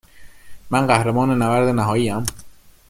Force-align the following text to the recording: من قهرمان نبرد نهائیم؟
من 0.69 0.87
قهرمان 0.87 1.29
نبرد 1.41 1.67
نهائیم؟ 1.69 2.25